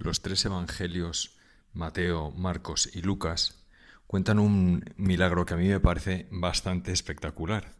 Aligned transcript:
Los 0.00 0.22
tres 0.22 0.42
evangelios, 0.46 1.36
Mateo, 1.74 2.30
Marcos 2.30 2.88
y 2.94 3.02
Lucas, 3.02 3.66
cuentan 4.06 4.38
un 4.38 4.82
milagro 4.96 5.44
que 5.44 5.52
a 5.52 5.56
mí 5.58 5.68
me 5.68 5.78
parece 5.78 6.26
bastante 6.30 6.90
espectacular. 6.90 7.76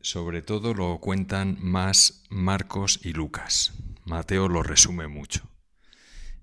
Sobre 0.00 0.42
todo 0.42 0.74
lo 0.74 0.98
cuentan 0.98 1.56
más 1.60 2.24
Marcos 2.30 2.98
y 3.04 3.12
Lucas. 3.12 3.74
Mateo 4.04 4.48
lo 4.48 4.64
resume 4.64 5.06
mucho. 5.06 5.48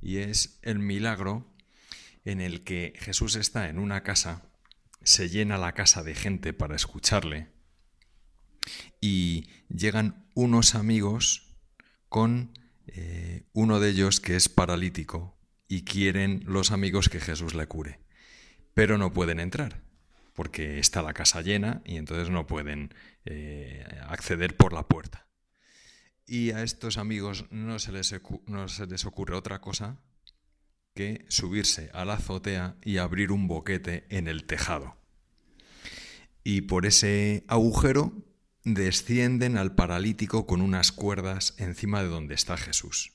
Y 0.01 0.19
es 0.19 0.57
el 0.61 0.79
milagro 0.79 1.45
en 2.23 2.39
el 2.39 2.63
que 2.63 2.93
Jesús 2.97 3.35
está 3.35 3.67
en 3.67 3.77
una 3.77 4.03
casa, 4.03 4.41
se 5.03 5.27
llena 5.27 5.57
la 5.57 5.73
casa 5.73 6.01
de 6.01 6.15
gente 6.15 6.53
para 6.53 6.77
escucharle 6.77 7.49
y 9.01 9.49
llegan 9.67 10.29
unos 10.33 10.75
amigos 10.75 11.57
con 12.07 12.57
eh, 12.93 13.43
uno 13.53 13.79
de 13.79 13.89
ellos 13.89 14.19
que 14.19 14.35
es 14.35 14.49
paralítico 14.49 15.37
y 15.67 15.83
quieren 15.83 16.43
los 16.45 16.71
amigos 16.71 17.09
que 17.09 17.19
Jesús 17.19 17.53
le 17.53 17.67
cure, 17.67 17.99
pero 18.73 18.97
no 18.97 19.13
pueden 19.13 19.39
entrar 19.39 19.81
porque 20.33 20.79
está 20.79 21.01
la 21.01 21.13
casa 21.13 21.41
llena 21.41 21.81
y 21.85 21.97
entonces 21.97 22.29
no 22.29 22.47
pueden 22.47 22.93
eh, 23.25 23.85
acceder 24.07 24.55
por 24.55 24.73
la 24.73 24.87
puerta. 24.87 25.27
Y 26.25 26.51
a 26.51 26.63
estos 26.63 26.97
amigos 26.97 27.45
no 27.51 27.79
se, 27.79 27.91
les, 27.91 28.15
no 28.45 28.67
se 28.67 28.87
les 28.87 29.05
ocurre 29.05 29.35
otra 29.35 29.59
cosa 29.59 29.99
que 30.93 31.25
subirse 31.27 31.89
a 31.93 32.05
la 32.05 32.13
azotea 32.13 32.75
y 32.83 32.97
abrir 32.97 33.31
un 33.31 33.47
boquete 33.47 34.05
en 34.09 34.27
el 34.27 34.45
tejado. 34.45 34.97
Y 36.43 36.61
por 36.61 36.85
ese 36.85 37.43
agujero 37.47 38.13
descienden 38.63 39.57
al 39.57 39.75
paralítico 39.75 40.45
con 40.45 40.61
unas 40.61 40.91
cuerdas 40.91 41.55
encima 41.57 42.01
de 42.03 42.09
donde 42.09 42.35
está 42.35 42.57
Jesús. 42.57 43.13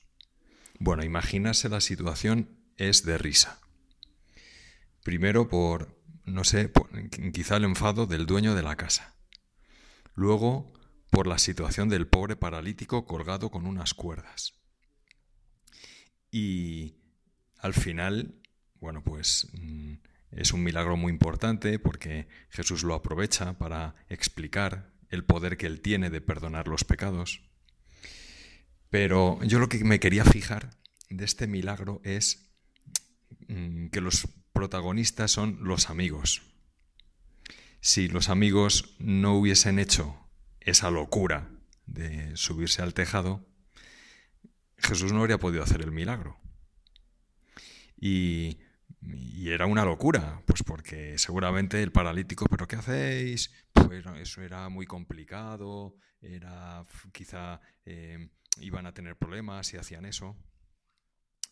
Bueno, 0.79 1.03
imaginarse 1.03 1.69
la 1.69 1.81
situación 1.81 2.49
es 2.75 3.03
de 3.03 3.17
risa. 3.17 3.59
Primero 5.03 5.47
por, 5.47 5.97
no 6.25 6.43
sé, 6.43 6.71
quizá 7.33 7.57
el 7.57 7.63
enfado 7.63 8.05
del 8.05 8.25
dueño 8.25 8.55
de 8.55 8.63
la 8.63 8.75
casa. 8.75 9.15
Luego 10.13 10.73
por 11.09 11.27
la 11.27 11.37
situación 11.37 11.89
del 11.89 12.07
pobre 12.07 12.35
paralítico 12.35 13.05
colgado 13.05 13.49
con 13.49 13.65
unas 13.65 13.93
cuerdas. 13.93 14.53
Y 16.29 16.95
al 17.59 17.73
final, 17.73 18.35
bueno, 18.79 19.03
pues 19.03 19.47
mm, 19.53 19.93
es 20.31 20.51
un 20.51 20.63
milagro 20.63 20.97
muy 20.97 21.11
importante 21.11 21.79
porque 21.79 22.27
Jesús 22.49 22.83
lo 22.83 22.93
aprovecha 22.93 23.57
para 23.57 23.95
explicar 24.09 24.96
el 25.09 25.23
poder 25.23 25.57
que 25.57 25.65
Él 25.65 25.81
tiene 25.81 26.09
de 26.09 26.21
perdonar 26.21 26.67
los 26.67 26.83
pecados. 26.83 27.41
Pero 28.89 29.39
yo 29.43 29.59
lo 29.59 29.69
que 29.69 29.83
me 29.83 29.99
quería 29.99 30.25
fijar 30.25 30.77
de 31.09 31.25
este 31.25 31.47
milagro 31.47 32.01
es 32.03 32.49
mm, 33.47 33.87
que 33.87 34.01
los 34.01 34.27
protagonistas 34.53 35.31
son 35.31 35.59
los 35.61 35.89
amigos. 35.89 36.41
Si 37.79 38.07
los 38.07 38.29
amigos 38.29 38.95
no 38.99 39.35
hubiesen 39.35 39.79
hecho 39.79 40.17
esa 40.59 40.89
locura 40.89 41.49
de 41.85 42.35
subirse 42.35 42.81
al 42.81 42.93
tejado, 42.93 43.45
Jesús 44.77 45.13
no 45.13 45.21
habría 45.21 45.37
podido 45.37 45.63
hacer 45.63 45.81
el 45.81 45.91
milagro. 45.91 46.39
Y 47.99 48.59
y 49.13 49.49
era 49.49 49.65
una 49.65 49.85
locura, 49.85 50.41
pues 50.45 50.63
porque 50.63 51.17
seguramente 51.17 51.81
el 51.81 51.91
paralítico, 51.91 52.45
¿pero 52.49 52.67
qué 52.67 52.75
hacéis? 52.75 53.51
Pues 53.71 54.03
eso 54.19 54.41
era 54.41 54.67
muy 54.69 54.85
complicado, 54.85 55.95
era 56.21 56.85
quizá 57.11 57.61
eh, 57.85 58.29
iban 58.59 58.85
a 58.85 58.93
tener 58.93 59.15
problemas 59.15 59.67
si 59.67 59.77
hacían 59.77 60.05
eso. 60.05 60.35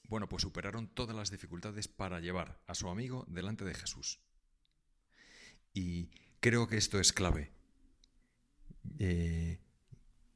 Bueno, 0.08 0.28
pues 0.30 0.44
superaron 0.44 0.88
todas 0.88 1.16
las 1.16 1.32
dificultades 1.32 1.88
para 1.88 2.20
llevar 2.20 2.60
a 2.68 2.76
su 2.76 2.90
amigo 2.90 3.26
delante 3.28 3.66
de 3.66 3.74
Jesús. 3.74 4.20
Y 5.74 6.10
creo 6.40 6.68
que 6.68 6.78
esto 6.78 7.00
es 7.00 7.12
clave. 7.12 7.52
Eh, 9.00 9.60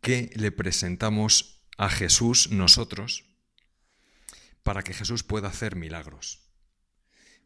¿Qué 0.02 0.32
le 0.36 0.52
presentamos 0.52 1.68
a 1.78 1.90
Jesús 1.90 2.52
nosotros 2.52 3.26
para 4.64 4.82
que 4.82 4.94
Jesús 4.94 5.24
pueda 5.24 5.50
hacer 5.50 5.76
milagros? 5.76 6.49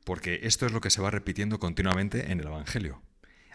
Porque 0.06 0.42
esto 0.44 0.66
es 0.66 0.72
lo 0.72 0.82
que 0.82 0.90
se 0.90 1.02
va 1.02 1.12
repitiendo 1.12 1.60
continuamente 1.60 2.32
en 2.32 2.40
el 2.40 2.48
Evangelio. 2.48 3.02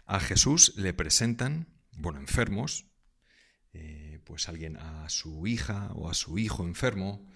A 0.07 0.21
Jesús 0.21 0.75
le 0.77 0.95
presentan, 0.95 1.69
bueno, 1.97 2.19
enfermos, 2.19 2.87
eh, 3.73 4.21
pues 4.25 4.49
alguien 4.49 4.77
a 4.77 5.09
su 5.09 5.47
hija 5.47 5.91
o 5.95 6.09
a 6.09 6.15
su 6.15 6.39
hijo 6.39 6.65
enfermo, 6.65 7.29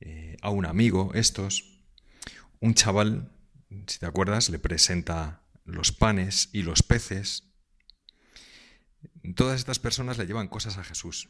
eh, 0.00 0.36
a 0.40 0.50
un 0.50 0.66
amigo, 0.66 1.12
estos. 1.14 1.82
Un 2.60 2.74
chaval, 2.74 3.32
si 3.86 3.98
te 3.98 4.06
acuerdas, 4.06 4.48
le 4.48 4.58
presenta 4.58 5.42
los 5.64 5.92
panes 5.92 6.48
y 6.52 6.62
los 6.62 6.82
peces. 6.82 7.44
Todas 9.36 9.58
estas 9.58 9.78
personas 9.78 10.18
le 10.18 10.26
llevan 10.26 10.48
cosas 10.48 10.78
a 10.78 10.84
Jesús. 10.84 11.28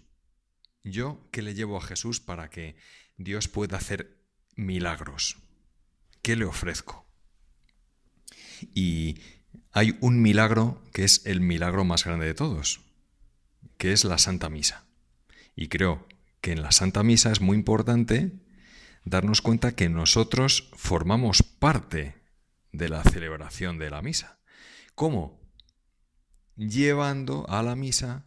Yo, 0.84 1.28
¿qué 1.32 1.42
le 1.42 1.54
llevo 1.54 1.76
a 1.76 1.82
Jesús 1.82 2.20
para 2.20 2.50
que 2.50 2.76
Dios 3.16 3.48
pueda 3.48 3.78
hacer 3.78 4.20
milagros? 4.54 5.38
¿Qué 6.22 6.36
le 6.36 6.44
ofrezco? 6.44 7.03
Y 8.74 9.20
hay 9.72 9.98
un 10.00 10.22
milagro 10.22 10.82
que 10.92 11.04
es 11.04 11.26
el 11.26 11.40
milagro 11.40 11.84
más 11.84 12.04
grande 12.04 12.26
de 12.26 12.34
todos, 12.34 12.80
que 13.76 13.92
es 13.92 14.04
la 14.04 14.18
Santa 14.18 14.48
Misa. 14.48 14.84
Y 15.56 15.68
creo 15.68 16.06
que 16.40 16.52
en 16.52 16.62
la 16.62 16.72
Santa 16.72 17.02
Misa 17.02 17.32
es 17.32 17.40
muy 17.40 17.56
importante 17.56 18.32
darnos 19.04 19.42
cuenta 19.42 19.74
que 19.74 19.88
nosotros 19.88 20.70
formamos 20.74 21.42
parte 21.42 22.22
de 22.72 22.88
la 22.88 23.02
celebración 23.02 23.78
de 23.78 23.90
la 23.90 24.02
misa. 24.02 24.38
¿Cómo? 24.94 25.40
Llevando 26.56 27.48
a 27.48 27.62
la 27.62 27.76
misa 27.76 28.26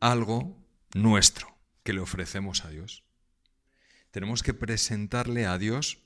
algo 0.00 0.56
nuestro 0.94 1.56
que 1.82 1.92
le 1.92 2.00
ofrecemos 2.00 2.64
a 2.64 2.70
Dios. 2.70 3.04
Tenemos 4.10 4.42
que 4.42 4.54
presentarle 4.54 5.46
a 5.46 5.58
Dios, 5.58 5.98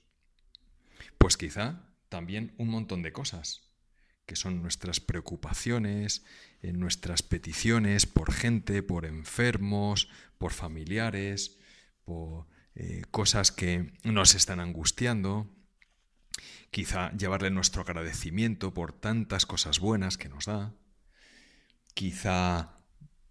pues 1.19 1.37
quizá 1.37 1.92
también 2.13 2.53
un 2.59 2.69
montón 2.69 3.03
de 3.03 3.11
cosas, 3.11 3.63
que 4.27 4.37
son 4.37 4.61
nuestras 4.61 5.01
preocupaciones, 5.01 6.23
eh, 6.61 6.75
nuestras 6.75 7.23
peticiones 7.23 8.05
por 8.05 8.35
gente, 8.35 8.83
por 8.83 9.07
enfermos, 9.07 10.11
por 10.37 10.53
familiares, 10.53 11.59
por 12.05 12.47
eh, 12.75 13.01
cosas 13.11 13.51
que 13.51 13.95
nos 14.05 14.35
están 14.35 14.61
angustiando. 14.61 15.51
Quizá 16.71 17.13
llevarle 17.13 17.51
nuestro 17.51 17.81
agradecimiento 17.81 18.75
por 18.75 18.93
tantas 18.93 19.47
cosas 19.47 19.81
buenas 19.81 20.19
que 20.19 20.29
nos 20.29 20.45
da. 20.45 20.75
Quizá, 21.95 22.77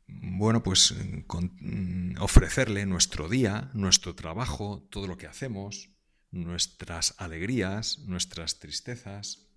bueno, 0.08 0.63
pues 0.63 0.96
mm, 0.98 2.16
ofrecerle 2.19 2.88
nuestro 2.88 3.30
día, 3.30 3.69
nuestro 3.75 4.16
trabajo, 4.16 4.88
todo 4.90 5.06
lo 5.06 5.18
que 5.18 5.28
hacemos 5.28 5.91
nuestras 6.31 7.16
alegrías, 7.18 8.00
nuestras 8.00 8.59
tristezas. 8.59 9.47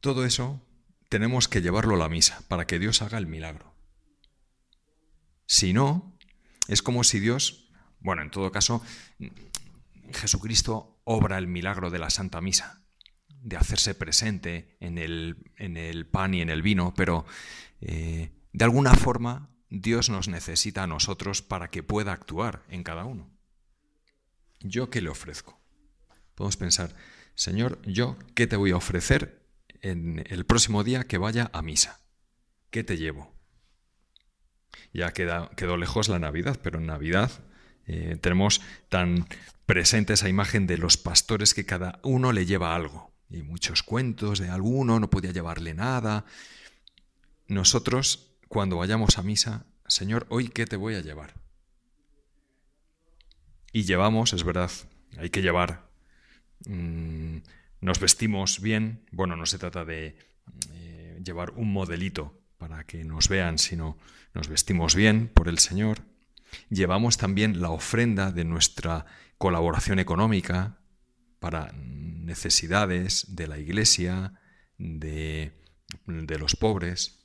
Todo 0.00 0.24
eso 0.24 0.64
tenemos 1.08 1.48
que 1.48 1.62
llevarlo 1.62 1.94
a 1.94 1.98
la 1.98 2.08
misa 2.08 2.42
para 2.48 2.66
que 2.66 2.78
Dios 2.78 3.02
haga 3.02 3.18
el 3.18 3.26
milagro. 3.26 3.74
Si 5.46 5.72
no, 5.72 6.16
es 6.68 6.82
como 6.82 7.04
si 7.04 7.20
Dios, 7.20 7.68
bueno, 8.00 8.22
en 8.22 8.30
todo 8.30 8.50
caso, 8.50 8.82
Jesucristo 10.12 11.00
obra 11.04 11.38
el 11.38 11.46
milagro 11.46 11.90
de 11.90 11.98
la 11.98 12.10
Santa 12.10 12.40
Misa, 12.40 12.82
de 13.28 13.56
hacerse 13.56 13.94
presente 13.94 14.76
en 14.80 14.96
el, 14.96 15.52
en 15.56 15.76
el 15.76 16.06
pan 16.06 16.34
y 16.34 16.40
en 16.40 16.48
el 16.48 16.62
vino, 16.62 16.94
pero 16.96 17.26
eh, 17.80 18.32
de 18.52 18.64
alguna 18.64 18.94
forma 18.94 19.50
Dios 19.68 20.08
nos 20.08 20.28
necesita 20.28 20.84
a 20.84 20.86
nosotros 20.86 21.42
para 21.42 21.68
que 21.68 21.82
pueda 21.82 22.12
actuar 22.12 22.64
en 22.68 22.82
cada 22.82 23.04
uno. 23.04 23.30
¿Yo 24.60 24.88
qué 24.88 25.02
le 25.02 25.10
ofrezco? 25.10 25.60
Podemos 26.34 26.56
pensar, 26.56 26.94
Señor, 27.34 27.80
yo, 27.82 28.16
¿qué 28.34 28.46
te 28.46 28.56
voy 28.56 28.70
a 28.70 28.76
ofrecer 28.76 29.42
en 29.80 30.24
el 30.28 30.46
próximo 30.46 30.84
día 30.84 31.04
que 31.04 31.18
vaya 31.18 31.50
a 31.52 31.62
misa? 31.62 32.00
¿Qué 32.70 32.84
te 32.84 32.96
llevo? 32.96 33.32
Ya 34.92 35.12
quedó 35.12 35.76
lejos 35.76 36.08
la 36.08 36.18
Navidad, 36.18 36.58
pero 36.62 36.78
en 36.78 36.86
Navidad 36.86 37.30
eh, 37.86 38.16
tenemos 38.20 38.60
tan 38.88 39.26
presente 39.66 40.12
esa 40.12 40.28
imagen 40.28 40.66
de 40.66 40.78
los 40.78 40.96
pastores 40.96 41.54
que 41.54 41.66
cada 41.66 41.98
uno 42.02 42.32
le 42.32 42.46
lleva 42.46 42.74
algo. 42.74 43.12
Y 43.30 43.42
muchos 43.42 43.82
cuentos 43.82 44.38
de 44.38 44.50
alguno, 44.50 45.00
no 45.00 45.10
podía 45.10 45.32
llevarle 45.32 45.74
nada. 45.74 46.24
Nosotros, 47.48 48.36
cuando 48.48 48.76
vayamos 48.76 49.18
a 49.18 49.22
misa, 49.22 49.66
Señor, 49.86 50.26
hoy 50.28 50.48
qué 50.48 50.66
te 50.66 50.76
voy 50.76 50.94
a 50.94 51.00
llevar. 51.00 51.34
Y 53.72 53.82
llevamos, 53.82 54.32
es 54.32 54.44
verdad, 54.44 54.70
hay 55.18 55.30
que 55.30 55.42
llevar 55.42 55.90
Mm, 56.66 57.38
nos 57.80 58.00
vestimos 58.00 58.60
bien, 58.60 59.04
bueno, 59.10 59.36
no 59.36 59.46
se 59.46 59.58
trata 59.58 59.84
de 59.84 60.16
eh, 60.72 61.20
llevar 61.24 61.50
un 61.52 61.72
modelito 61.72 62.40
para 62.58 62.84
que 62.84 63.04
nos 63.04 63.28
vean, 63.28 63.58
sino 63.58 63.98
nos 64.32 64.48
vestimos 64.48 64.94
bien 64.94 65.28
por 65.28 65.48
el 65.48 65.58
Señor. 65.58 66.02
Llevamos 66.70 67.18
también 67.18 67.60
la 67.60 67.70
ofrenda 67.70 68.32
de 68.32 68.44
nuestra 68.44 69.06
colaboración 69.38 69.98
económica 69.98 70.78
para 71.40 71.72
necesidades 71.72 73.36
de 73.36 73.46
la 73.46 73.58
iglesia, 73.58 74.40
de, 74.78 75.52
de 76.06 76.38
los 76.38 76.56
pobres. 76.56 77.18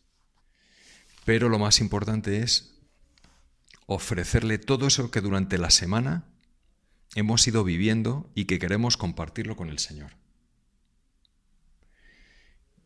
Pero 1.24 1.48
lo 1.48 1.60
más 1.60 1.80
importante 1.80 2.42
es 2.42 2.76
ofrecerle 3.86 4.58
todo 4.58 4.88
eso 4.88 5.10
que 5.10 5.22
durante 5.22 5.58
la 5.58 5.70
semana 5.70 6.26
hemos 7.16 7.48
ido 7.48 7.64
viviendo 7.64 8.32
y 8.36 8.46
que 8.46 8.60
queremos 8.60 8.98
compartirlo 8.98 9.56
con 9.56 9.70
el 9.70 9.80
Señor. 9.80 10.12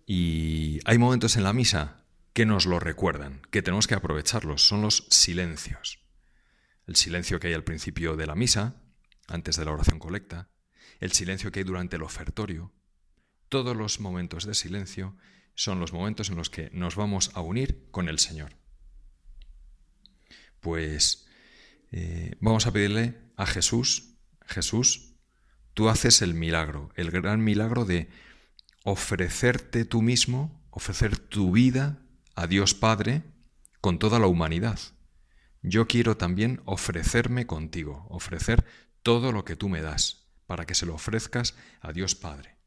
Y 0.05 0.79
hay 0.85 0.97
momentos 0.97 1.35
en 1.37 1.43
la 1.43 1.53
misa 1.53 2.03
que 2.33 2.45
nos 2.45 2.65
lo 2.65 2.79
recuerdan, 2.79 3.41
que 3.51 3.61
tenemos 3.61 3.87
que 3.87 3.95
aprovecharlos, 3.95 4.67
son 4.67 4.81
los 4.81 5.07
silencios. 5.09 5.99
El 6.87 6.95
silencio 6.95 7.39
que 7.39 7.47
hay 7.47 7.53
al 7.53 7.63
principio 7.63 8.15
de 8.15 8.25
la 8.25 8.35
misa, 8.35 8.81
antes 9.27 9.55
de 9.55 9.65
la 9.65 9.71
oración 9.71 9.99
colecta, 9.99 10.49
el 10.99 11.11
silencio 11.11 11.51
que 11.51 11.59
hay 11.59 11.63
durante 11.63 11.95
el 11.95 12.03
ofertorio. 12.03 12.73
Todos 13.49 13.75
los 13.75 13.99
momentos 13.99 14.45
de 14.45 14.55
silencio 14.55 15.15
son 15.55 15.79
los 15.79 15.93
momentos 15.93 16.29
en 16.29 16.35
los 16.35 16.49
que 16.49 16.69
nos 16.73 16.95
vamos 16.95 17.31
a 17.35 17.41
unir 17.41 17.87
con 17.91 18.09
el 18.09 18.19
Señor. 18.19 18.57
Pues 20.59 21.27
eh, 21.91 22.35
vamos 22.39 22.65
a 22.65 22.73
pedirle 22.73 23.19
a 23.37 23.45
Jesús, 23.45 24.12
Jesús, 24.47 25.15
tú 25.73 25.89
haces 25.89 26.21
el 26.21 26.33
milagro, 26.33 26.91
el 26.95 27.11
gran 27.11 27.43
milagro 27.43 27.85
de 27.85 28.09
ofrecerte 28.83 29.85
tú 29.85 30.01
mismo, 30.01 30.61
ofrecer 30.69 31.17
tu 31.17 31.51
vida 31.51 31.99
a 32.35 32.47
Dios 32.47 32.73
Padre 32.73 33.23
con 33.81 33.99
toda 33.99 34.19
la 34.19 34.27
humanidad. 34.27 34.79
Yo 35.61 35.87
quiero 35.87 36.17
también 36.17 36.61
ofrecerme 36.65 37.47
contigo, 37.47 38.05
ofrecer 38.09 38.65
todo 39.01 39.31
lo 39.31 39.45
que 39.45 39.55
tú 39.55 39.69
me 39.69 39.81
das, 39.81 40.27
para 40.45 40.65
que 40.65 40.75
se 40.75 40.85
lo 40.85 40.95
ofrezcas 40.95 41.55
a 41.81 41.93
Dios 41.93 42.15
Padre. 42.15 42.57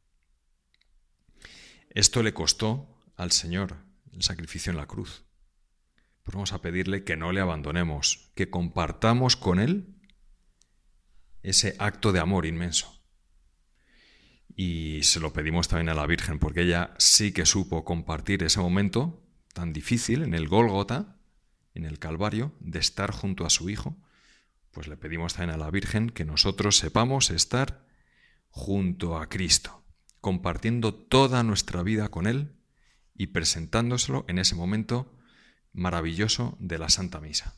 Esto 1.90 2.22
le 2.22 2.34
costó 2.34 3.00
al 3.16 3.32
Señor 3.32 3.76
el 4.12 4.22
sacrificio 4.22 4.70
en 4.70 4.76
la 4.76 4.86
cruz. 4.86 5.24
Pues 6.22 6.34
vamos 6.34 6.52
a 6.52 6.60
pedirle 6.60 7.04
que 7.04 7.16
no 7.16 7.32
le 7.32 7.40
abandonemos, 7.40 8.30
que 8.34 8.50
compartamos 8.50 9.36
con 9.36 9.60
Él 9.60 9.95
ese 11.46 11.76
acto 11.78 12.12
de 12.12 12.18
amor 12.18 12.44
inmenso. 12.44 12.92
Y 14.56 15.00
se 15.04 15.20
lo 15.20 15.32
pedimos 15.32 15.68
también 15.68 15.90
a 15.90 15.94
la 15.94 16.06
Virgen, 16.06 16.40
porque 16.40 16.62
ella 16.62 16.92
sí 16.98 17.30
que 17.32 17.46
supo 17.46 17.84
compartir 17.84 18.42
ese 18.42 18.58
momento 18.58 19.22
tan 19.54 19.72
difícil 19.72 20.22
en 20.22 20.34
el 20.34 20.48
Gólgota, 20.48 21.20
en 21.72 21.84
el 21.84 22.00
Calvario, 22.00 22.52
de 22.58 22.80
estar 22.80 23.12
junto 23.12 23.46
a 23.46 23.50
su 23.50 23.70
Hijo. 23.70 23.96
Pues 24.72 24.88
le 24.88 24.96
pedimos 24.96 25.34
también 25.34 25.54
a 25.54 25.64
la 25.64 25.70
Virgen 25.70 26.10
que 26.10 26.24
nosotros 26.24 26.78
sepamos 26.78 27.30
estar 27.30 27.86
junto 28.50 29.16
a 29.16 29.28
Cristo, 29.28 29.84
compartiendo 30.20 30.94
toda 30.94 31.44
nuestra 31.44 31.84
vida 31.84 32.08
con 32.08 32.26
Él 32.26 32.56
y 33.14 33.28
presentándoselo 33.28 34.24
en 34.26 34.40
ese 34.40 34.56
momento 34.56 35.16
maravilloso 35.72 36.56
de 36.58 36.78
la 36.78 36.88
Santa 36.88 37.20
Misa. 37.20 37.54